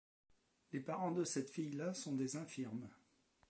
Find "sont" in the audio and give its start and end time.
1.93-2.15